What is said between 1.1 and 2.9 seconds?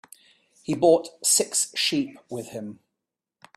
six sheep with him.